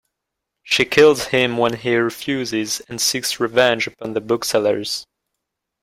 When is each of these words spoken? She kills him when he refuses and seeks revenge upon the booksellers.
She 0.63 0.83
kills 0.85 1.25
him 1.27 1.57
when 1.57 1.75
he 1.75 1.95
refuses 1.95 2.79
and 2.89 2.99
seeks 2.99 3.39
revenge 3.39 3.85
upon 3.85 4.13
the 4.13 4.19
booksellers. 4.21 5.05